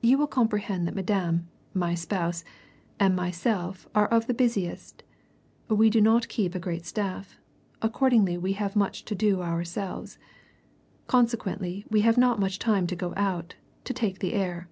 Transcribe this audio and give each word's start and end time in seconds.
You 0.00 0.16
will 0.18 0.28
comprehend 0.28 0.86
that 0.86 0.94
Madame, 0.94 1.48
my 1.74 1.96
spouse, 1.96 2.44
and 3.00 3.16
myself 3.16 3.88
are 3.96 4.06
of 4.06 4.28
the 4.28 4.32
busiest. 4.32 5.02
We 5.68 5.90
do 5.90 6.00
not 6.00 6.28
keep 6.28 6.54
a 6.54 6.60
great 6.60 6.86
staff; 6.86 7.36
accordingly 7.82 8.38
we 8.38 8.52
have 8.52 8.76
much 8.76 9.04
to 9.06 9.16
do 9.16 9.42
ourselves. 9.42 10.20
Consequently 11.08 11.84
we 11.90 12.02
have 12.02 12.16
not 12.16 12.38
much 12.38 12.60
time 12.60 12.86
to 12.86 12.94
go 12.94 13.12
out, 13.16 13.56
to 13.82 13.92
take 13.92 14.20
the 14.20 14.34
air. 14.34 14.68